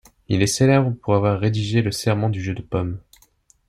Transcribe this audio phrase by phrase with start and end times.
[0.29, 2.97] Il est célèbre pour avoir rédigé le serment du Jeu de Paume.